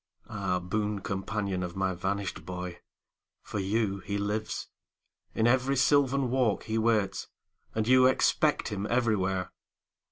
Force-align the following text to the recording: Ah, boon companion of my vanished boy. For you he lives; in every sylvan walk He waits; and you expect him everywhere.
Ah, 0.27 0.59
boon 0.59 0.97
companion 0.99 1.61
of 1.61 1.75
my 1.75 1.93
vanished 1.93 2.43
boy. 2.43 2.79
For 3.43 3.59
you 3.59 3.99
he 3.99 4.17
lives; 4.17 4.67
in 5.35 5.45
every 5.45 5.75
sylvan 5.77 6.31
walk 6.31 6.63
He 6.63 6.79
waits; 6.79 7.27
and 7.75 7.87
you 7.87 8.07
expect 8.07 8.69
him 8.69 8.87
everywhere. 8.89 9.51